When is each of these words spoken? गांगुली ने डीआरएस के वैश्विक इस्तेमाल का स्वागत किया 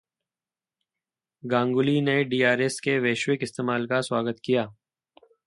गांगुली 1.43 2.01
ने 2.01 2.23
डीआरएस 2.23 2.79
के 2.79 2.97
वैश्विक 2.99 3.43
इस्तेमाल 3.43 3.87
का 3.87 4.01
स्वागत 4.01 4.39
किया 4.45 4.67